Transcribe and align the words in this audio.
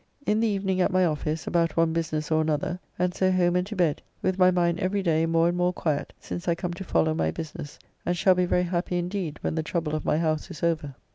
In 0.25 0.39
the 0.39 0.47
evening 0.47 0.81
at 0.81 0.91
my 0.91 1.05
office 1.05 1.45
about 1.45 1.77
one 1.77 1.93
business 1.93 2.31
or 2.31 2.41
another, 2.41 2.79
and 2.97 3.13
so 3.13 3.31
home 3.31 3.55
and 3.55 3.67
to 3.67 3.75
bed, 3.75 4.01
with 4.23 4.39
my 4.39 4.49
mind 4.49 4.79
every 4.79 5.03
day 5.03 5.27
more 5.27 5.47
and 5.47 5.55
more 5.55 5.71
quiet 5.71 6.11
since 6.19 6.47
I 6.47 6.55
come 6.55 6.73
to 6.73 6.83
follow 6.83 7.13
my 7.13 7.29
business, 7.29 7.77
and 8.03 8.17
shall 8.17 8.33
be 8.33 8.45
very 8.47 8.63
happy 8.63 8.97
indeed 8.97 9.37
when 9.41 9.53
the 9.53 9.61
trouble 9.61 9.93
of 9.93 10.03
my 10.03 10.17
house 10.17 10.49
is 10.49 10.63
over. 10.63 10.95